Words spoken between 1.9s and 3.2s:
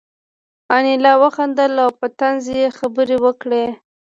په طنز یې خبرې